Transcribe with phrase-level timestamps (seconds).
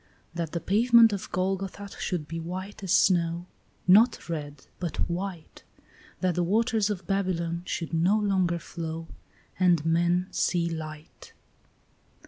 [0.33, 3.45] That the pavement of Golgotha should be white as snow,
[3.87, 5.61] Not red, but white;
[6.21, 9.09] That the waters of Babylon should no longer flow,
[9.59, 11.33] And men see light.